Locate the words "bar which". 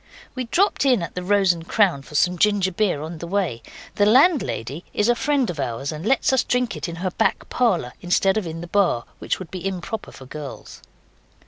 8.67-9.37